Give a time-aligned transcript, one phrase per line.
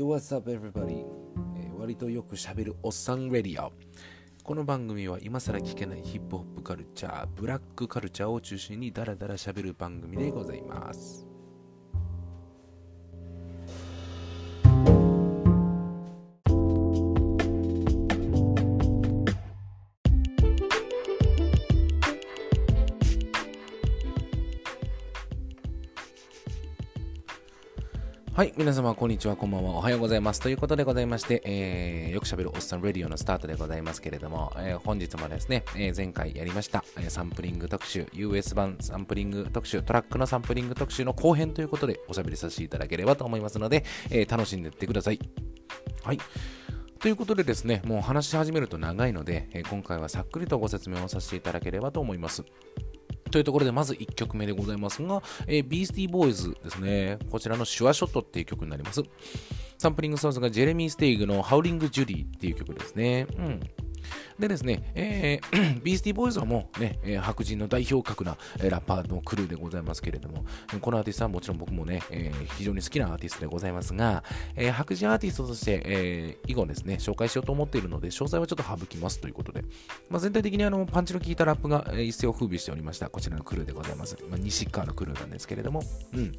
[0.00, 1.04] Yo, what's up, everybody?
[1.58, 3.70] えー割とよくしゃべるおっさんレディオ。
[4.42, 11.29] この番組は今更聞けないヒップホップカルチャー、ブラックカルチャーを中心にダラダラ喋る番組でございます。
[28.40, 30.40] はい、皆様、こんにちは、こんばんは、おはようございます。
[30.40, 45.18] ということでございまして、えーよく喋るおっさんレディオのスタートでございますけれども、えー本日もですね、えー前回やりました、えサンプリング特集、US 版サンプリング特集、トラックのサンプリング特集の後編ということでおしゃべりさせていただければと思いますので、え楽しんでいってください。
[46.02, 46.18] はい。
[46.98, 52.42] ということでですね、もう話し始めると長いので、え今回はさっくりとご説明をさせていただければと思います。
[53.30, 57.18] というところで、まず1曲目でございますが、えー、ビースティーボーイズですね。
[57.30, 59.02] こちらのシュワショットっていう曲になります。
[59.78, 63.26] サンプリングソースがジェレミー・ステイグのハウリング・ジュリーっていう曲ですね。
[63.38, 63.60] うん。
[64.38, 70.44] でですね、えービースティーボーイズはもうね、え白人の代表格な、えラッパーのクルーでございますけれども、
[70.80, 74.24] このアーティストはもちろん僕もね、えー非常に好きなアーティストでございますが、
[74.56, 79.62] えー白人アーティストとして、えー以後ですね、紹介しようと思っているので、詳細はちょっと省きますということで、
[80.08, 84.16] まあ、全体的にあのパンチの効いたラップが、一世を風靡しておりました、こちらのクルーでございます。
[84.28, 85.82] まあ、西側のクルーなんですけれども、
[86.14, 86.32] うん。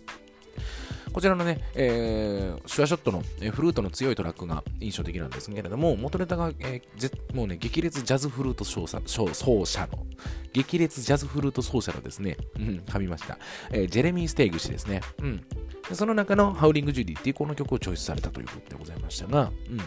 [1.13, 9.01] こちらのね、えーシュアショットの、えーフルートの強いトラックが印象的なんですけれども、元ネタが、えーもうね、激烈ジャズフルート奏者
[9.65, 10.05] 者の、
[10.53, 13.37] 激烈ジャズフルート奏者のですね、うん、噛みました、
[13.71, 15.01] えージェレミー・ステイグ氏ですね。
[15.19, 15.43] うん。
[15.93, 19.77] その中のハウリング・ジュディっていうこの曲をチョイスされたということでございましたが、うん。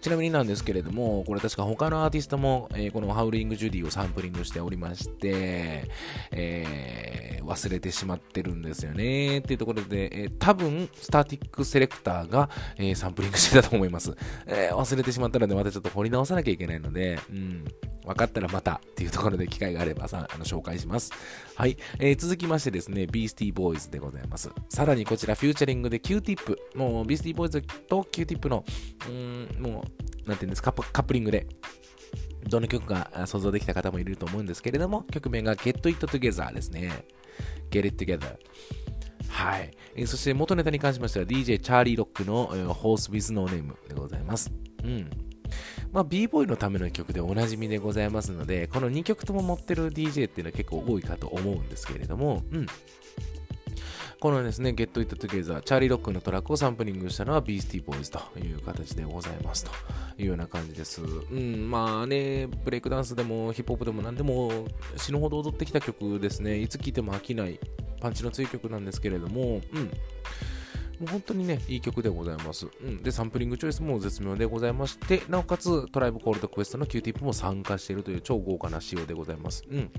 [0.00, 5.88] ちなみになんですけれども、これ確か他のアーティストも、えーこのハウリング・ジュディをサンプリングしておりまして、
[6.30, 9.38] えー忘れてしまってるんですよね。
[9.38, 14.14] っていうところで、えー多分、スターティックセレクターが、えサンプリングしてたと思います。
[14.46, 17.64] え忘れてしまったので、またちょっと掘り直さなきゃいけないので、うん。
[18.04, 21.12] 分かったらまたっていうところで機会があればさあの紹介します。
[21.54, 24.50] はい、えー続きましてですね、ビースティーボーイズでございます。
[24.68, 26.56] さらにこちら、フューチャリングで Q-Tip。
[26.74, 28.64] もう、ビースティーボーイズと Q-Tip の、
[29.08, 29.84] うん、も
[30.26, 31.46] う、なんていうんですか、カップリングで、
[32.48, 37.04] どの曲かあ想像できた方もいると思うんですけれども、曲名が Get It Together ですね。
[37.70, 38.36] Get It Together。
[39.28, 39.70] はい。
[39.94, 44.50] えーそして元ネタに関しましては DJ チャーリー・ロックの、えー Horse with No Name でございます。
[44.84, 45.10] うん。
[45.92, 52.66] まあ、b ボーイのための曲でおなじみでございますので、この2曲とも持ってる DJ っていうのは結構多いかと思うんですけれども、うん。
[54.20, 59.70] このですね、Get It Together、チャーリー・ロックのトラックをサンプリングしたのは Beastie Boys という形でございますと
[60.18, 61.00] いうような感じです。
[61.02, 61.04] う
[61.34, 64.66] ん、まあね、ブレイクダンスでもヒップホップでも何でも
[64.96, 66.58] 死ぬほど踊ってきた曲ですね。
[66.58, 67.60] いつ聴いても飽きない
[68.00, 69.90] パンチの強い曲なんですけれども、うん。
[71.00, 72.66] もう本当にね、いい曲でございます。
[72.82, 73.02] うん。
[73.02, 79.64] で、サンプリングチョイスも絶妙でございまして、なおかつトライブコールドクエストの Q-Tip も参加しているという超豪華な仕様でございます。
[79.70, 79.90] うん。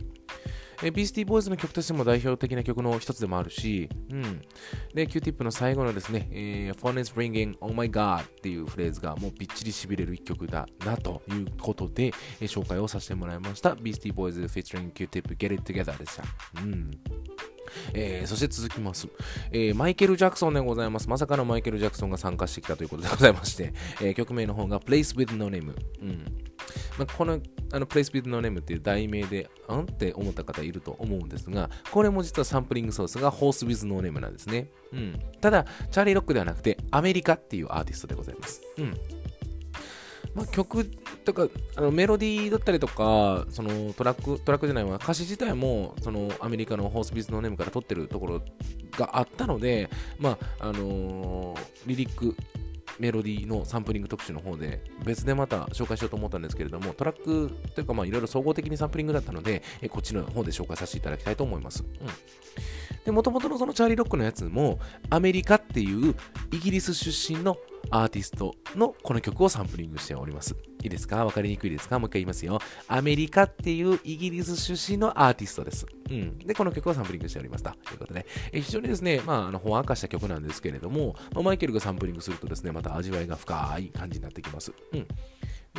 [0.82, 4.42] えビースティーボーイズの曲としても代表的な曲の一つでもあるし、うん。
[4.94, 13.76] で、Q-Tip の最後のですね、えー、Phone is ringing, oh my god っていうフレーズがもうびっちり痺れる一曲だなということで、えー紹介をさせてもらいました。
[13.76, 16.24] ビースティーボーイズ featuring Q-Tip Get It Together でした。
[16.62, 16.92] うん。
[17.94, 19.08] えーそして続きます、
[19.52, 21.10] えーマイケル・ジャクソンでございます。
[21.10, 25.74] まさかのマイケル・ジャクソンが参加してきたということでございまして、えー曲名の方が Place with No Name。
[26.02, 26.26] うん
[26.98, 27.40] まあ、この
[27.72, 34.70] あの Place with No Name っていう題名で、あんって思った方いると思うんですが、これも実はサンプリングソースが Horse with No Name なんですね。
[34.92, 38.62] うん、ただ、チャーリー・ロックではなくて、アメリカっていうアーティストでございます。
[38.78, 38.94] うん
[40.36, 40.86] まあ、曲
[41.26, 48.42] とかあのメロディーだったりとかそのトラックトラックじゃないわ歌詞自体もそのアメリカのホースビズのネームから取ってるところ
[48.92, 52.36] があったので、まああのーリリック
[53.00, 61.84] メロディーのサンプリング特集の方で別でまた紹介しようと思ったんですけれどもトラックというかいろいろ総合的にサンプリングだったのでこっちの方で紹介させていただきたいと思います。
[61.84, 62.08] うん
[63.06, 64.80] で、もともとのそのチャーリー・ロックのやつも、
[65.10, 66.16] アメリカっていう
[66.52, 67.58] イギリス出身の
[67.92, 70.56] アーティストのこの曲をサンプリングしております。
[70.84, 71.26] いいですか？
[71.26, 71.98] わかりにくいですか？
[71.98, 72.60] もう一回言いますよ。
[72.88, 75.86] アメリカっていうイギリス出身のアーティストです。
[76.10, 76.38] うん。
[76.40, 84.74] で、この曲をサンプリングしておりますということで、え非常にですね、まあ、あの、ほんわかした曲なんですけれども、まあマイケルがサンプリングするとですね、また味わいが深い感じになってきます。
[84.94, 85.08] うん。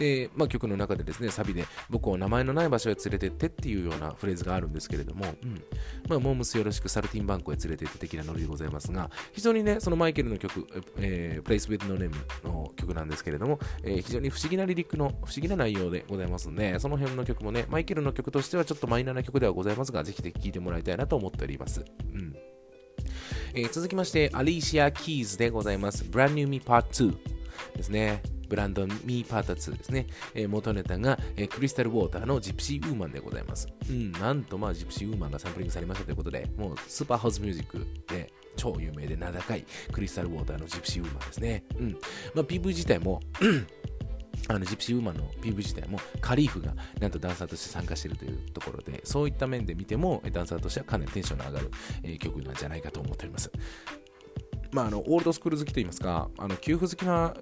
[0.00, 5.62] で、まあ、曲の中でですね、サビで僕を名前のない場所へ連れてってっていうようなフレーズがあるんですけれども、うん。
[6.08, 10.66] まあ、モームスよろしくサルティンバンクへ連れてって的なノリでございますが、非常にね、そのマイケルの曲、
[10.96, 12.12] えー、Place with No Name
[12.44, 21.84] の曲なんですけれども、えー非常に不思議なリリックの不思議な内容でございますので、その辺の曲もね、マイケルの曲としてはちょっとマイナーな曲ではございますが、ぜひぜひ聴いてもらいたいなと思っております。
[22.14, 22.34] うん。
[23.54, 26.04] えー、続きまして、アリシア・キーズでございます。
[26.04, 27.16] Brand New Me Part 2
[27.76, 28.39] ですね。
[28.50, 30.06] ブランドミーパート2ですね。
[30.34, 33.68] えー、元ネタが、えー、クリスタルウォーターのジプシーウーマンでございます。
[33.88, 41.64] うん、なんとまあジプシーウーマンがサンプリングされましたということで、もうスーパーハウスミュージックで超有名で名高いクリスタルウォーターのジプシーウーマンですね。
[41.78, 41.92] うん。
[42.34, 43.20] まあ PV 自体も
[44.48, 51.70] あのジプシーウーマンの PV 自体もカリーフがなんとダンサーとして参加しているというところでそういった面で見てもダンサーとしてはかなりテンションの上がる、
[52.02, 53.50] えー、曲なんじゃないかと思っております。
[54.72, 57.34] まあ、あのオールドスクール好きといいますか、あの給付好きな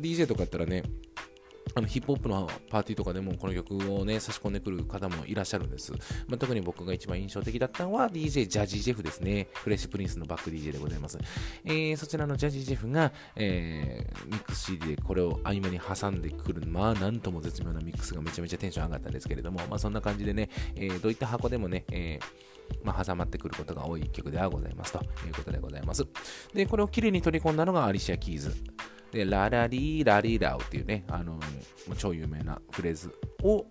[0.00, 0.82] DJ とかやったらね、
[1.76, 5.92] あのヒップホップのパーティーとかでもこの曲をね、差し込んでくる方もいらっしゃるんです。
[6.28, 9.48] まあ、特に僕が一番印象的だったのは DJ ジャジージェフですね。
[9.54, 11.18] フレッシュプリンスのバック DJ でございます。
[11.64, 26.06] えー、そちらのジャジージェフが、えー、ミックス CD でこれを合間に挟んでくる、まあなんとも絶妙なミックスがめちゃめちゃテンション上がったんですけれども、まあそんな感じでね、えー、どういった箱でもね、えーまあ、挟まってくることが多い曲ではございますということでございます。
[26.52, 28.54] で、これをきれいに取り込んだのがアリシア・キーズ。
[29.14, 31.38] で、ララリーラリーラウっていうね、あの、
[31.96, 33.14] 超有名なフレーズ
[33.44, 33.64] を、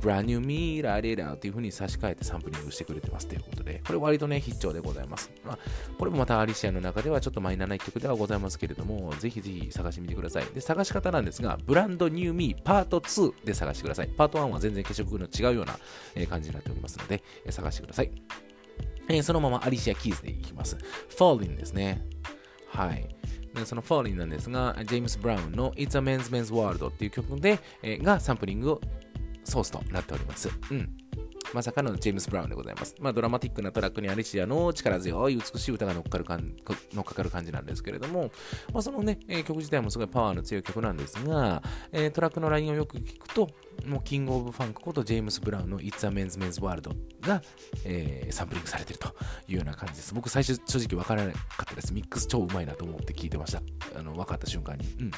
[0.00, 5.30] ブラニューミーラリーラウっていう風に差し替えてサンプリングしてくれてますということで、これ割とね、必聴でございます。
[5.44, 5.58] まあ、
[5.98, 10.44] これもまたアリシアの中ではちょっとマイナーな一曲ではございますけれども、ぜひぜひ探してみてください。
[10.54, 14.08] で、探し方なんですが、ブランドニューミーパート2で探してください。
[14.08, 15.78] パート1は全然血色の違うような
[16.26, 18.10] 感じになっておりますので、探してください。
[19.08, 20.76] えー、そのままアリシア・キーズでいきます。
[21.10, 22.06] Falling ですね。
[22.68, 23.08] はい。
[23.64, 28.80] その Fallin'なんですが、ジェームス・ブラウンの It's a Man's Man's World っていう曲で、えー、がサンプリング
[29.44, 30.50] ソースとなっております。
[30.70, 30.96] うん。
[31.52, 32.94] まさかのジェームス・ブラウンでございます。
[33.00, 36.54] まあ、ドラマティックなトラックにアリシアの力強い美しい歌が乗っかるかん
[36.92, 38.30] 乗っかかる感じなんですけれども、
[38.72, 41.62] まあ、そのね、えー、曲自体もすごいパワーの強い曲なんですが、
[41.92, 43.50] えー、トラックのラインをよく聞くと、
[43.86, 47.42] もう King of Funk ことジェームス・ブラウンの It's a Man's Man's World が、
[47.84, 49.08] えー、サンプリングされていると
[49.48, 50.14] いうような感じです。
[50.14, 51.92] 僕最初正直わからなかったです。
[51.92, 53.62] ミックス超うまいなと思って聞いてました。
[53.98, 54.86] あの分かった瞬間に。
[55.00, 55.10] うん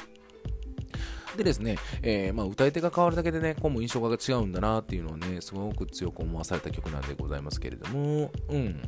[1.37, 8.81] でですね、えー、まあ、歌い手が変わるだけでね、こうも印象が違うんだなっていうのはね、すごく強く思わされた曲なんでございますけれども、うん。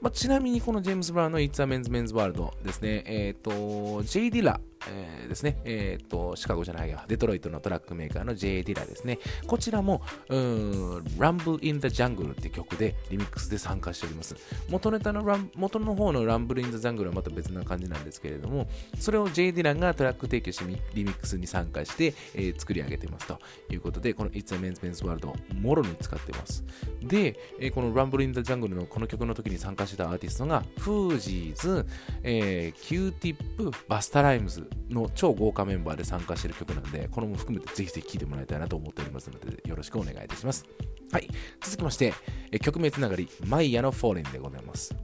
[0.00, 4.30] まあ、ちなみにこのジェームズ・ブラウンの It's a Men's Men's World ですね、えっ、ー、と、J.
[4.30, 8.62] ディラえー、ですね、えっ、と、シカゴじゃないや、デトロイトのトラックメーカーの J.
[8.62, 9.18] ディラですね。
[9.46, 14.36] こちらも、うん、Rumble in the Jungle って曲でリミックスで参加しております。
[14.68, 15.22] 元ネタの、
[15.54, 18.68] 元の方の Rumble in the Jungle はまた別な感じなんですけれども、
[18.98, 19.52] それを J.
[19.52, 20.64] ディラがトラック提供して
[20.94, 23.38] リミックスに参加して、えー、作り上げてますと
[23.70, 26.64] いうことで、この It's a Man's Man's World をもろに使ってます。
[27.02, 31.86] で、えー、この Rumble in the Jungle のこの曲の時に参加したアーティストが、フージーズ、
[32.22, 40.64] えー、Q-Tip、バスタライムズの超豪華メンバーで参加している曲なんで、これも含めてぜひぜひ聴いてもらいたいなと思っておりますので、よろしくお願いいたします。
[41.10, 41.28] はい。
[41.60, 42.14] 続きまして、
[42.50, 44.94] え曲名つながり、マイヤのフォーレンでございます。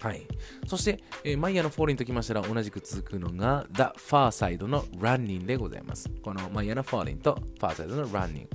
[0.00, 0.26] はい。
[0.66, 6.10] そして、えー、マイヤのフォーリンときましたら同じく続くのが The Far Side の Running でございます。
[6.22, 8.46] このマイヤのフォーリンと Far Side の Running。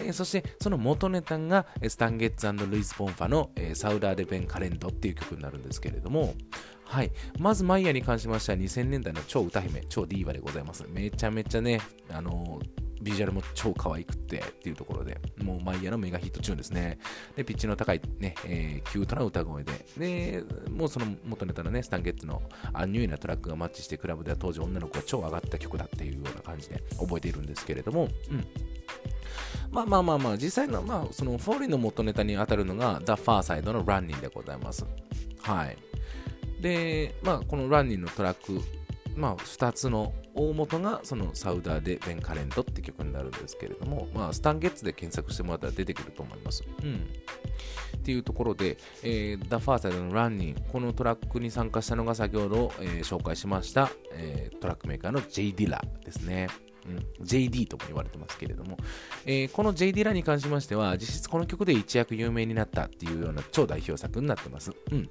[0.00, 6.34] えー、そしてその元ネタがスタンゲッツルイス・ボンファの、えー、サウダー・デ・ベン・カレントっていう曲になるんですけれども、
[6.90, 7.12] はい。
[7.38, 10.84] まずマイヤーに関しましては2000年代の超歌姫、超ディーバでございます。
[10.88, 16.98] めちゃめちゃね、あのービジュアルも超可愛くってっていうところで、もうマイアのメガヒットチューンですね。
[17.34, 22.42] で、ピッチの高いね、えー、キュートな歌声で、で、もうその元ネタのね、スタンゲッツの
[22.74, 28.46] アンニュイなトラックがマッチして、クラブでは当時女の子が超上がった曲だっていうような感じで覚えているんですけれども、うん。
[29.70, 34.84] まあまあまあまあ、実際の、まあ、その Fallen の元ネタに当たるのが、ザ・ファーサイドの Runnin' でございます。
[35.40, 35.89] はい。
[36.60, 38.60] で、まあ、この Runnin' のトラック、
[39.16, 46.64] まあ、2つの大元がそのサウダーでベン・カレントって曲になるんですけれども、まあ、スタンゲッツで検索してもらったら出てくると思います。
[46.82, 47.08] うん。
[47.96, 55.52] っていうところで、えー、The First の Running、このトラックに参加したのが先ほど、えー、紹介しました、えー、トラックメーカーの J.
[55.52, 56.48] ディラですね。
[56.86, 58.78] うん、JD とも言われてますけれども、
[59.26, 59.92] えー、この J.
[59.92, 64.72] ディラに関しましては、実質この曲で一躍有名になったっていうような超代表作になってます。
[64.90, 65.10] うん。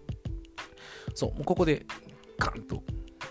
[1.13, 1.85] そう、ここで、
[2.37, 2.83] カンと、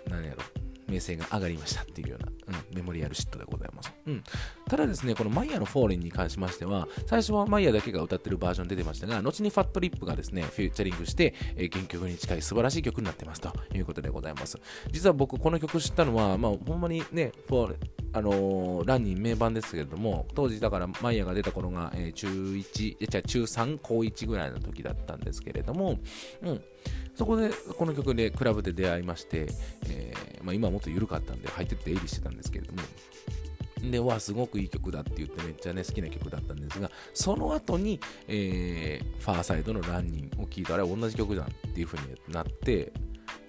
[0.08, 0.42] 何やろ、
[0.88, 3.92] 名声が上がりましたっていうような、うん、メモリアルシットでございます。
[4.06, 4.22] うん、
[4.66, 14.58] ただですね、このマイヤーのフォーレンに関しましては、最初はマイヤーだけが歌ってるバージョン出てましたが、後にファットリップがですね、フューチャリングして、えー、原曲に近い素晴らしい曲になってますということでございます。
[14.90, 17.76] 実は僕、この曲知ったのは、まあ、ほんまにね、フォーレ
[18.14, 25.98] あのー、ランニン名盤ですけれども、当時だからマイヤーが出た頃が、えー、中1、じゃ中3、高1ぐらいの時だったんですけれども、
[26.42, 26.62] うん、
[27.18, 29.48] そこでこの曲でクラブで出会いまして、
[29.88, 32.78] えー、まあ、今はもっと緩かったんで入ってて出入りしてたんですけれども、
[33.90, 37.98] で、わ、すごくいい曲だって言ってめっちゃね、好きな曲だったんですが、その後に、
[38.28, 42.92] えー、ファーサイドのランニングを聴いたら同じ曲だっていう風になって、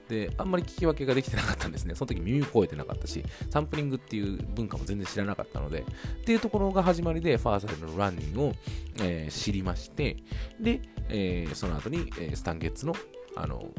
[0.07, 1.93] で、あんまり聞き分けができてなかったんですね。
[1.93, 8.53] その時耳超えてなかったし、サンプリングっていう文化も全然知らなかったので、っていうところが始まりで、ファーサイドのランニングを、
[9.01, 10.17] えー、知りまして、
[10.59, 12.95] で、えー、その後に、え、スタンゲッツの、
[13.41, 13.71] あの、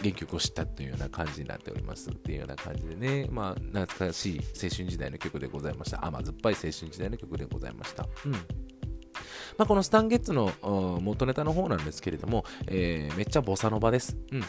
[0.00, 6.04] 原曲を知ったというような感じになっておりますっていうような感じでね、まあ、懐かしい青春時代の曲でございました。
[6.04, 8.06] 甘酸っぱい青春時代の曲でございました。
[8.24, 8.32] うん。
[9.56, 10.52] まあ、このスタンゲッツの
[11.02, 14.16] 元ネタの方なんですけれども、えー、めっちゃボサノバです。
[14.30, 14.44] うん。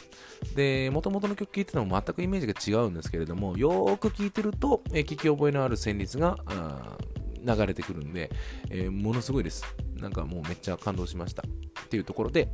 [0.55, 6.37] で、元々の曲聴いてても全くイメージが違うんですけれども、よーく聴いてると、えー、聞き覚えのある旋律が
[7.43, 8.29] 流れてくるんで、
[8.69, 9.63] えー、ものすごいです。
[9.96, 11.43] なんかもうめっちゃ感動しました。
[11.43, 12.50] っていうところで、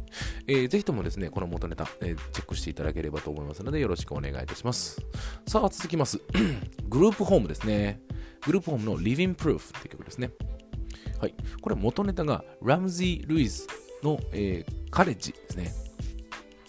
[0.47, 5.01] えー、ぜひともですね、この元ネタ、えー、チェックしていただければと思いますので、よろしくお願いいたします。
[5.47, 6.21] さあ、続きます。
[6.87, 8.01] グループホームですね。
[8.45, 10.31] グループホームの Living Proof って曲ですね。
[11.19, 11.35] はい。
[11.61, 13.67] これ元ネタがラムジー・ルイズ
[14.03, 15.73] の、えー、カレッジですね。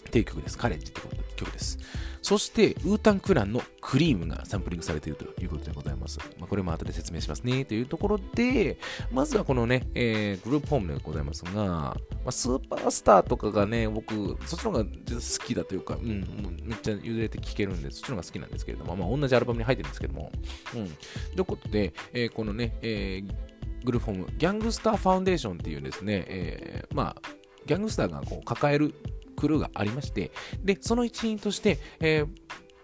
[0.07, 0.57] っていう曲です。
[0.57, 1.01] カレッジって
[1.35, 1.77] 曲です。
[2.21, 6.19] そして、ウータンクランのクリームがサンプリングされているということでございます。
[6.37, 7.63] まあ、これも後で説明しますね。
[7.63, 8.77] というところで、
[9.13, 11.95] まずはこのね、えー、グループホームでございますが、ま
[12.25, 20.31] あ、スーパースターとかがね、僕、そっちの方が好きだというか、うん、もうめっちゃ揺れて聴けるんで、そっちの方が好きなんですけれども、まあ、同じアルバムに入ってるんですけども、
[20.75, 20.89] うん。
[20.89, 20.93] と
[21.37, 27.21] いうことで、えー、このね、えー、グループホーム、ギャングスターファウンデーションっていうですね、えー、まあ、
[27.65, 28.93] ギャングスターがこう抱える
[29.37, 32.27] クルーがありまして、で、その一員として、えー、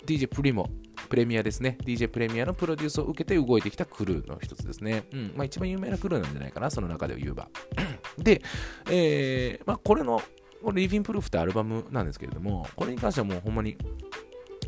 [0.05, 0.69] DJ プリモ、
[1.09, 1.77] プレミアですね。
[1.83, 5.03] DJ プレミアのプロデュースを受けて動いてきたクルーの一つですね。
[5.11, 5.33] うん。
[5.35, 7.49] まあ一番有名なクルーなんじゃないかな、その中で言えば。
[8.17, 8.41] で、
[8.89, 10.21] えー、まあこれの、
[10.63, 13.75] これリビンプルーフってアルバムなんですけれども、これに関してはもうほんまに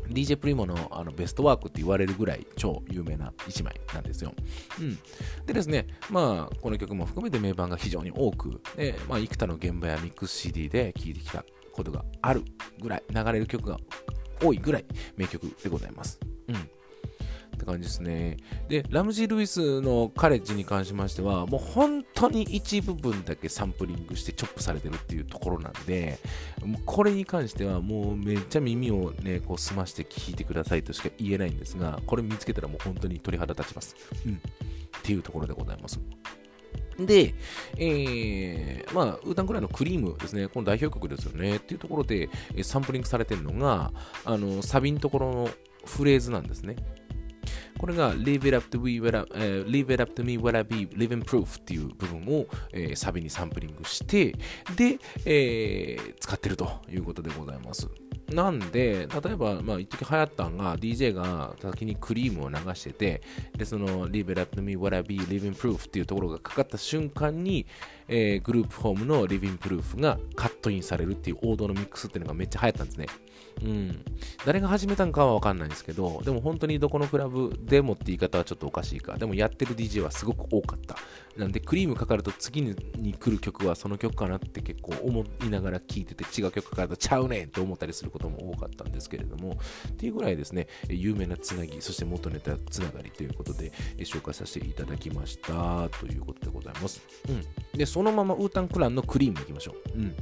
[0.10, 4.34] DJ プリモのあのベストワークって言われるぐらい超有名な一枚なんですよ。
[4.80, 4.98] うん。
[5.46, 11.44] でですね、まあ、この曲も含めて名盤が非常に多く、で、まあ、幾多の現場やミックス CD で聴いてきた
[11.76, 12.44] ことがある
[12.82, 13.78] ぐらい、流れる曲が
[14.44, 14.86] 多いぐらい
[15.18, 16.20] 名曲でございます。
[16.48, 16.56] うん。
[16.56, 18.38] って感じですね。
[18.68, 26.20] で、ラムジー・ルイスのカレッジに関しましては、もう本当に一部分だけサンプリングしてチョップされてるっていうところなんで、
[26.64, 33.96] もうこれに関してはもうめっちゃ耳をね、こう澄まして聞いてくださいとしか言えないんですが、これ見つけたらもう本当に鳥肌立ちます。
[34.26, 34.34] うん。
[34.36, 34.38] っ
[35.02, 36.00] ていうところでございます。
[37.00, 37.34] で、
[37.78, 42.30] えー、まあ、ウータンクライのクリームですね、この代表曲ですよね、っていうところで、
[42.64, 43.92] サンプリングされてるのが、
[44.24, 45.50] あの、サビのところの
[45.86, 46.76] フレーズなんですね。
[47.78, 50.88] これが Leave it up to me what I,、uh, leave it up to me what I be
[50.88, 54.34] living proof っていう部分を、えー、サビにサンプリングして、
[54.76, 57.88] で、えー、使ってるということでございます。
[58.32, 63.22] なんで、例えば、まあ、一時流行ったんが、DJ が先にクリームを流してて、
[63.56, 67.68] で、その、Leave it up to me what I be living proof っていうところがかかった瞬間に、
[68.08, 73.08] えー、グループホームの Living Proof がカットインされるっていう王道のミックスっていうのがめっちゃ流行ったんですね。
[73.64, 74.04] うん。
[74.46, 79.18] 誰が始めたんかはわかんないんですけど、でも本当にどこのクラブでもって言い方はちょっとおかしいか。
[79.18, 80.98] でもやってる DJ はすごく多かった。
[81.38, 82.76] なんでクリームかかると次に
[83.14, 89.58] 来る曲はその曲かなって結構思いながら聴いてて違う曲かかるとちゃうねんって思ったりすることも多かったんですけれども、
[89.90, 97.02] っていうぐらいですね、有名なつなぎ、そして元ネタつながりということで紹介させていただきましたということでございます。
[97.28, 97.42] うん。
[97.78, 99.98] で、そのままウータンクランのクリームいきましょう。
[99.98, 100.16] うん。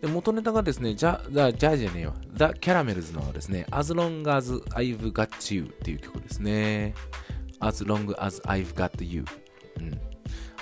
[0.00, 2.14] で元ネタがですね、じゃ、じゃ、じゃじゃねえよ。
[2.34, 6.92] ザ・キャラメルズのですね、As Long as I've Got You っていう曲ですね。
[7.60, 9.24] As Long as I've Got You。
[9.78, 10.00] うん。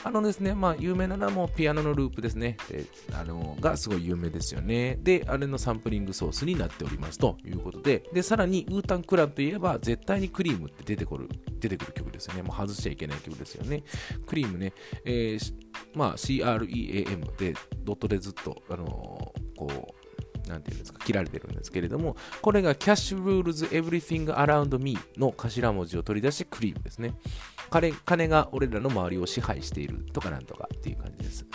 [0.02, 2.56] あのですね、まあ、有名なのはもうピアノのループですね。
[2.68, 4.98] であのがすごい有名ですよね。
[5.02, 11.28] で、あれのサンプリングソースになっておりますということで、で、さらにウータンクラブといえば、絶対にクリームって出てくる、
[11.58, 12.42] 出てくる曲ですよね。
[12.42, 13.82] もう外しちゃいけない曲ですよね。
[14.26, 14.72] クリームね、
[15.04, 15.54] えー、
[15.94, 17.54] まあ、CREAM で、
[17.84, 19.99] ドットでずっと、あのー、こう、
[20.48, 27.14] なんていうんですか、切られてるんですけれども、これが Cash Rules Everything Around Me の頭文字を取り出してクリームですね。
[27.70, 31.46] 金金が俺らの周りを支配しているとかなんとかっていう感じです。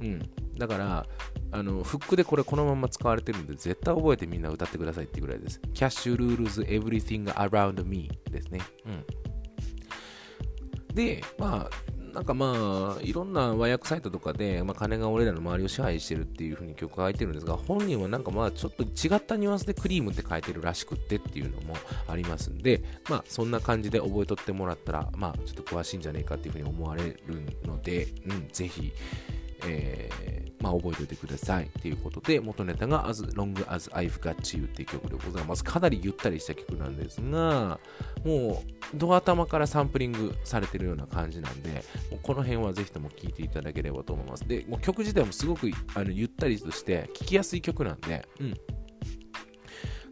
[0.00, 0.22] うん。
[0.58, 1.06] だから、
[1.52, 5.60] あの、フックでこれこのまま使われてるんで、絶対覚えてみんな歌ってくださいっていうぐらいです。
[5.74, 8.60] Cash Rules Everything Around Me ですね。
[8.86, 10.94] うん。
[10.94, 21.74] で、まあ、なんかまあ、いろんな和訳サイトとかで、まあ、金が俺らの周りを支配してるっていう風に曲が書いてるんですが、本人はなんかまあ、ちょっと違ったニュアンスでクリームって書いてるらしくってっていうのも
[22.08, 27.18] ありますんで、まあ、そんな感じで覚えとってもらったら、まあ、ちょっと詳しいんじゃねえかっていう風に思われる
[27.66, 28.94] ので、うん、ぜひ、
[29.66, 35.64] えー、まあ、覚えておいてくださいということで、元ネタが As Long as I've Got You っていう曲でございます。
[35.64, 37.78] かなりゆったりした曲なんですが、
[38.24, 38.62] も
[38.94, 44.46] う、ドア頭からサンプリングされてるような感じなんで、もうこの辺はぜひとも聴いていただければと思います。
[44.46, 48.54] で、もう曲自体もすごくあのゆったりとして聴きやすい曲なんで、うん。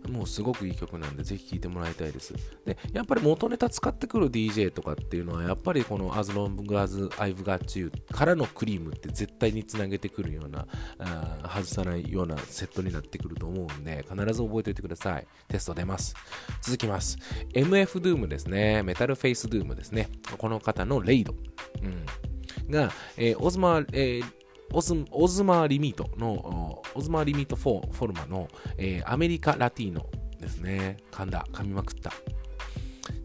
[0.09, 2.35] もうすごくいい曲なんで、ぜひ聴いてもらいたいです。
[2.65, 10.67] で、やっぱり元ネタ使ってくる DJ とかっていうのは、やっぱりこの As Long As I've Got You からのクリームって絶対につなげてくるような、
[10.99, 15.27] あ外さないようなセットになってくると思うんで、必ず覚えておいてください。
[15.49, 16.15] テスト出ます。
[16.63, 17.19] 続きます。
[17.55, 18.83] MF Doom ですね。
[18.83, 20.09] メタルフェイス Doom ですね。
[20.39, 21.35] この方のレイド。
[21.83, 22.71] うん。
[22.71, 24.44] が、えー、オズマ、えー
[24.75, 30.05] オズオズマーリミートの、オズマーリミートフォフォルマの、えー、アメリカラティーノ
[30.41, 30.97] ですね。
[31.13, 32.13] 噛んだ、噛みまくった。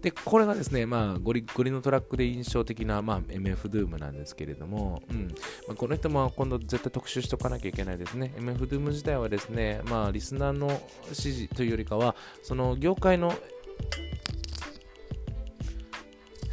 [0.01, 5.27] で、これがですね、まあ、ゴリゴリのトラックで印象的な、まあ、MF ドゥームなんですけれども、うん
[5.67, 8.33] まあ、この人も今度絶対特集しておかなきゃいけないですね。
[8.37, 10.67] MF ドゥーム自体はですね、まあ、リスナーの
[11.05, 13.33] 指示というよりかは、その業界の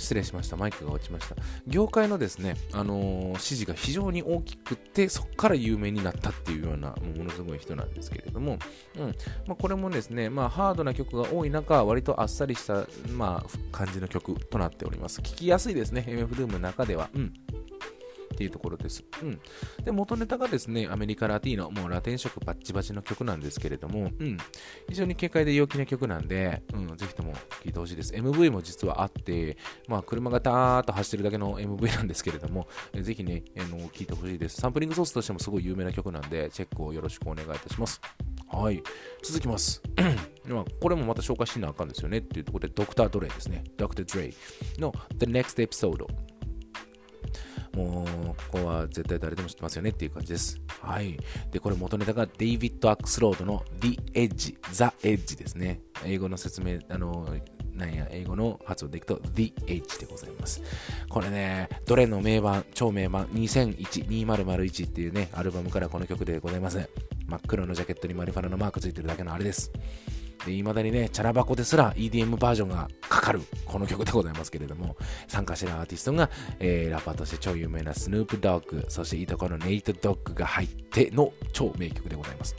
[0.06, 0.56] 失礼しました。
[0.56, 1.34] マイクが落ちました。
[1.66, 8.58] 業界のですね、あのー、支持が非常に大きくて、そこから有名になったっていうような、ものすごい人なんですけれども、
[8.96, 9.06] うん
[9.48, 15.20] まあ、これもですね、まあ、ハードな曲が多い中、割とあっさりした、まあ、感じの曲となっております。
[15.22, 17.10] 聴きやすいですね、MF ルームの中では。
[17.14, 17.34] うん
[18.36, 19.02] っていうところです。
[19.22, 19.40] うん。
[19.82, 24.36] で、元ネタがですね、アメリカラティーノ、もうラテン色バッチバチの曲なんですけれども、うん。
[24.90, 28.12] 非常に軽快で陽気な曲なんで、うん、ぜひとも聴いてほしいです。
[28.12, 29.56] MV も実はあって、
[29.88, 34.60] まあ、車がダーッと走ってるだけの MV なんですけれども、ぜひね、あの、聴いてほしいです。
[34.60, 38.00] サンプリングソースとしてもすごい有名な曲なんで、チェックをよろしくお願いいたします。
[38.48, 38.82] はい。
[39.22, 39.82] 続きます。
[40.46, 43.64] まあ、これもまた紹介しなあかんですよねっていうところで、ドクター・ドレイですね。
[43.76, 46.06] ドクター・ドレイの The Next Episode。
[47.76, 50.58] もう、ここは絶対誰でも知ってますよねっていう感じです。
[50.80, 51.18] はい。
[51.50, 55.82] で、これ元ネタがデイビッド・アックスロードの The Edge、The Edge ですね。
[56.04, 57.28] 英語の説明、あの、
[57.74, 60.62] なんや、英語の発音でいくと The Edge でございます。
[61.10, 66.88] これね、どれの名盤、超名盤2001、2001っていうね、アルバムからこの曲でございます。
[67.26, 69.70] 真っ黒のジャケットにマリファナのマークついてるだけのあれです。
[70.46, 76.30] で、未だにね、チャラ箱ですら EDM バージョンがかかる、この曲でございますけれども、参加してるアーティストが、
[76.60, 82.54] えー、ラッパーとして超有名なスヌープドッグ、そしていとこのネイトドッグが入っての超名曲でございます。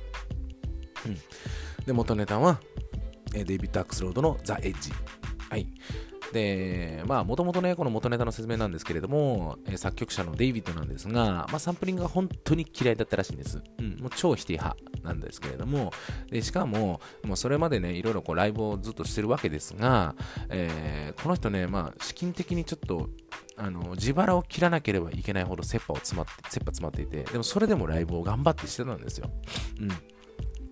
[1.06, 1.86] うん。
[1.86, 2.60] で、元ネタは、
[3.32, 4.91] デイビッド・アクセルロッドのザ・エッジ。
[5.50, 5.65] はい。
[6.34, 13.62] で、まあ、もともとね、この元ネタの説明なんですけれども、え、作曲者のデイビッドなんですが、まあ、サンプリングが本当に嫌いだったらしいんです。
[13.80, 15.92] うん、もう超否定派なんですけれども、
[16.30, 20.16] でしかも、もうそれまでね、いろいろこうライブをずっとしてるわけですが、
[20.50, 23.10] えー、この人ね、まあ、資金的にちょっと、
[23.60, 29.32] あの自腹を切らなければいけないほど切羽を詰まって、切羽詰まっていて、でもそれでもライブを頑張ってしてたんですよ。
[29.80, 30.17] うん。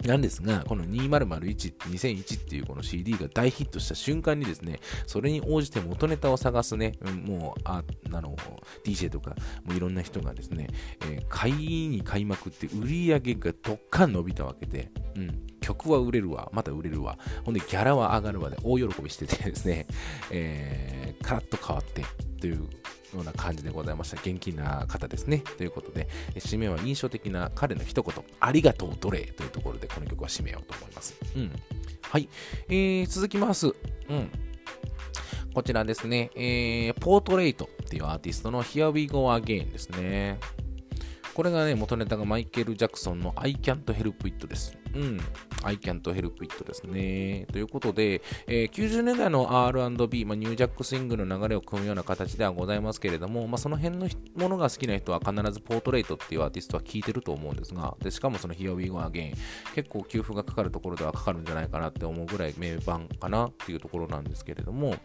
[0.08, 6.94] なんですが、この2001、2001っていうこの CD が大ヒットした瞬間にですね、それに応じて元ネタを探すね、
[7.26, 8.36] もう、あ、あの、
[8.84, 10.68] DJ とか、もういろんな人がですね、
[11.02, 19.88] えー、買いに買いまくって売り上げがどっかん伸びたわけで、うん、曲は売れるわ、また売れるわ、ほんでギャラは上がるわで大喜びしててですね、
[20.32, 22.04] えー、カラッと変わって
[22.39, 22.68] という
[23.15, 24.21] ような感じでございました。
[24.21, 25.39] 元気な方ですね。
[25.58, 31.15] ということで、締めは印象的な彼の一言、ありがとう奴隷というところでこの曲は締めようと思います。
[31.36, 31.51] うん。
[32.01, 32.30] はい。
[32.69, 33.67] えー、続きます。
[33.67, 33.69] う
[34.13, 34.30] ん。
[35.54, 40.38] こちらですね、えー、ポートレイトっていうアーティストの Here We Go Again ですね。
[41.34, 44.78] これがね、元ネタがマイケル・ジャクソンの I Can't Help It です。
[44.96, 45.20] うん。
[45.64, 47.48] I Can't Help It ですね。
[47.52, 59.34] ということで、えー、90年代の R&B、まあ、ニュージャックスイングの流れを組むような形ではございますけれども、まあ、その辺のものが好きな人は必ずポートレートっていうアーティストは聴いてると思うんですが、でしかもその Here We Go Again、
[59.74, 64.96] 結構給付がかかるところではかかるんじゃないかなって思うぐらい名盤かなっていうところなんですけれども、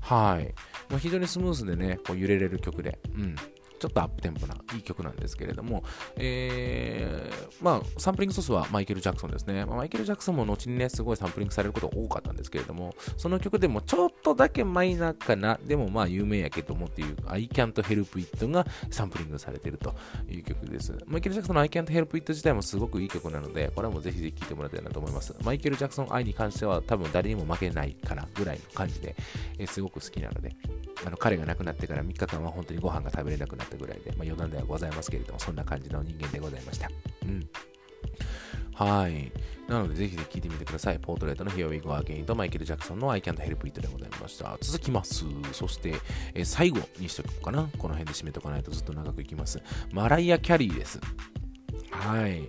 [0.00, 0.54] はい。
[0.88, 3.36] まあ、非常にスムースでね、こう揺れれる曲で、うん。
[3.78, 5.84] ちょっとアップテンポないい曲なんですけれども、
[6.16, 9.64] えー、まあ、サンプリングソースはマイケル・ジャクソンですね。
[9.64, 19.94] まあ、マイケル・ジャクソンも後にね、すごいサンプリングされることが多かったんですけれども、その曲でもちょっとだけマイナーかな、でもまあ有名やけどもっていう I Can't Help It がサンプリングされてると
[20.28, 20.96] いう曲です。
[21.06, 25.34] マイケル・ジャクソンの I Can't Help It 自体もすごくいい曲なので、これはもうぜひぜひ聴いてもらいたいなと思います。
[25.44, 29.16] マイケル・ジャクソン愛に関しては多分誰にも負けないかなぐらいの感じで、
[29.58, 30.56] えー、すごく好きなので、
[31.04, 36.90] あの彼が亡くなってから3日間は本当にご飯が食べれなくなったぐらいで、まあ、余談ではございますけれども、そんな感じの人間でございました。
[37.24, 37.48] うん。
[38.74, 39.32] はい。
[39.68, 40.98] なので、ぜひぜひ聞いてみてください。
[41.00, 44.56] ポートレートの Here We Go Again とマイケル・ジャクソンの I Can't Help It でございました。
[44.60, 45.24] 続きます。
[45.52, 45.94] そして、
[46.34, 47.68] え、最後にしとこうかな。
[47.78, 49.62] この辺で締めとかないとずっと長くいきます。
[49.92, 51.00] マライア・キャリーです。
[51.90, 52.48] はい。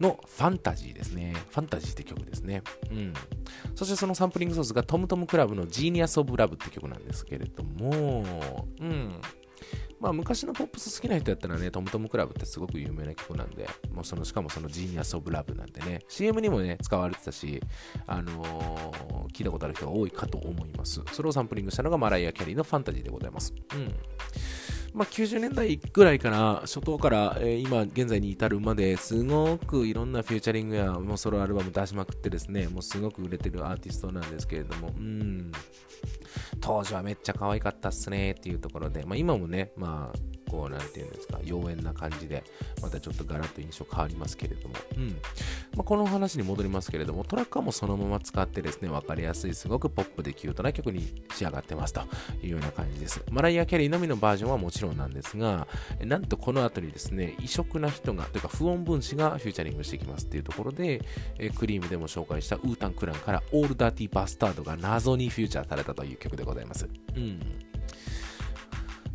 [0.00, 1.34] のファンタジーですね。
[1.50, 2.62] ファンタジーって曲ですね。
[2.90, 3.14] うん。
[3.74, 9.20] そしてそのサンプリングソースがトムトムクラブのジーニアス・オブ・ラブって曲なんですけれども、うん。
[10.00, 17.62] まあ、昔のポップス好きな人やったらね、トムトムクラブってすごく有名な曲なんで、もうそのしかもそのジーニアス・オブ・ラブなんてね、CM にもね、使われてたし、
[18.06, 21.00] あのー、聞いたことある人が多いかと思います。
[21.12, 23.54] それをサンプリングしたのがマライア・キャリーのファンタジーでございます。
[23.74, 23.94] うん。
[24.96, 35.52] まあ、90年代ぐらいから、初頭から、えー、今現在に至るまですごくいろんなフューチャリングやもうソロアルバム出しまくってですね、もうすごく売れてるアーティストなんですけれども、うん、
[36.60, 40.18] 当時はめっちゃ可愛かったっすねっていうところで、まあ、今もね、まあ、
[40.48, 42.44] こう、なんていうんですか、妖艶な感じで、
[42.82, 45.08] またちょっとガラッと印象変わりますけれども、うん。
[45.08, 52.02] まあ、この話に戻りますけれども、トラックはもうそのまま使ってですね、わかりやすい、すごくポップでキュートな曲に仕上がってますと
[52.42, 53.22] いうような感じです。
[53.30, 55.66] マライア・キャリーのみのバージョンはもちろんなんですが、
[56.00, 61.02] なんとこの後にですね、異色な人が、というか不穏分子がフューチャリングしてきますっていうところで、
[61.38, 66.88] えクリームでも紹介したウータン・クランからオールダーティー・バスタードが謎にフューチャーされたという曲でございます。
[67.16, 67.40] うん。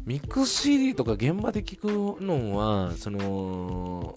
[0.05, 4.15] ミックス CD とか現場で聞くのは、その、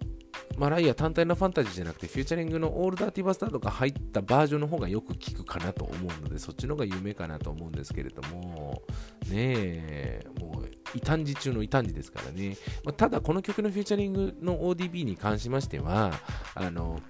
[0.56, 8.82] マライア単体のファンタジーじゃなくて、フューチャリングのオールダーティバスタードが入ったバージョンの方がよく聞くかなと思うので、そっちの方が有名かなと思うんですけれども、
[9.28, 12.56] ねえ、もう、異端児中の異端児ですからね。
[12.84, 16.12] まあ、ただ、この曲のフューチャリングの ODB に関しましては、
[16.54, 17.00] あの、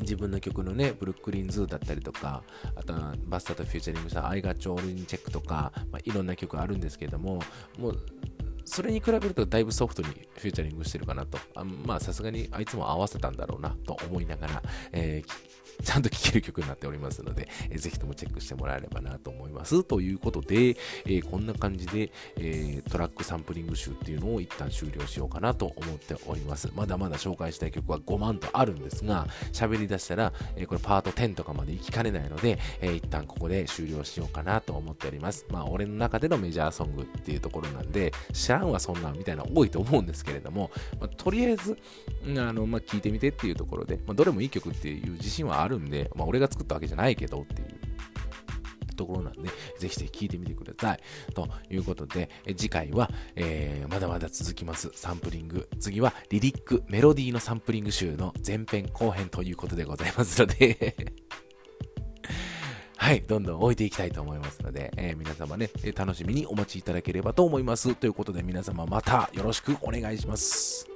[0.00, 2.42] 自分の曲のね、ブルックリンズーだったりとか、
[2.74, 7.40] あとはバスターとフューチャリングした I Know What You Want とか、まあ、いろんな曲あるんですけども、
[7.78, 7.98] もう、
[8.64, 11.38] それに比べるとだいぶソフトにフューチャリングしてるかなと。
[11.54, 19.84] あまあさすがにあいつも合わせたんだろうなと思いながら、えーちゃんと聴ける曲になっておりますので、えー、ぜひともチェックしてもらえればなと思います。
[19.84, 26.70] ということで、えー、こんな感じで、えー、トラックサンプリング集っていうのを一旦終了しようかなと思っております。
[26.74, 35.46] まだまだ紹介したい曲はごまんとあるんですが、喋り出したら、えこれパート10とかまで行きかねないので、え一旦ここで終了しようかなと思っております。
[35.50, 41.78] まあ、俺の中でのメジャーソングっていうところなんで、知らんはそんなんみたいな多いと思うんですけれども、まあ、とりあえず、
[42.26, 47.68] あの、まあ、聞いてみてっていうところで、まあ、どれもいい曲っていう自信はあるるんで、まあ、俺が作ったわけじゃないけどっていう
[48.94, 51.00] ところなんで、ぜひぜひ聞いてみてください。
[51.34, 54.90] ということで、次回は、えー、まだまだ続きます。
[54.94, 55.68] サンプリング。
[55.80, 60.96] 次はリリック、メロディーのサンプリング集の前編後編ということでございますので
[62.96, 67.96] はい、どんどん置いていきたいと思いますので、えー、皆様ね、楽しみにお待ちいただければと思います。
[67.96, 70.91] ということで皆様またよろしくお願いします。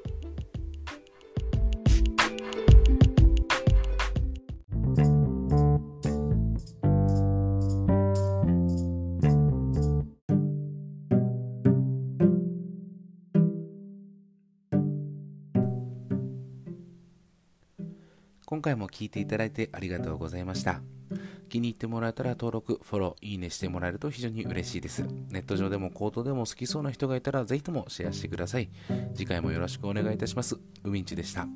[18.67, 20.81] 回も聴いていただいてありがとうございました。
[21.49, 25.05] 気に入ってもらえたら登録、フォロー、いいねしてもらえると非常に嬉しいです。
[25.31, 28.69] ネット上でもコートでも好きそうな人がいたらぜひともシェアしてください。
[29.15, 30.57] 次回もよろしくお願いいたします。
[30.83, 31.47] ウミンチでした。